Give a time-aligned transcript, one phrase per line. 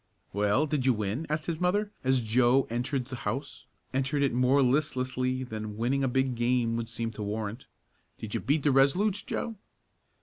[0.33, 4.63] "Well, did you win?" asked his mother, as Joe entered the house entered it more
[4.63, 7.67] listlessly than winning a big game would seem to warrant.
[8.17, 9.57] "Did you beat the Resolutes, Joe?"